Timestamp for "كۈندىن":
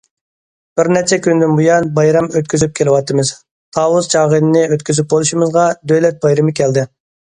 1.25-1.51